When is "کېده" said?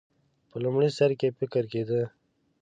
1.71-2.01